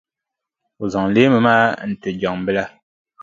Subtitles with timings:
[0.81, 2.63] O zaŋ leemu maa n-ti Jaŋʼ bila.